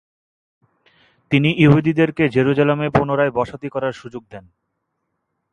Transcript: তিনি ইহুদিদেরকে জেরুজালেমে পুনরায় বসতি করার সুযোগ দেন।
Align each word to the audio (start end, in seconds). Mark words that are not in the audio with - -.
তিনি 1.31 1.49
ইহুদিদেরকে 1.55 2.23
জেরুজালেমে 2.29 2.87
পুনরায় 2.89 3.31
বসতি 3.31 3.67
করার 3.69 3.93
সুযোগ 3.93 4.23
দেন। 4.31 4.45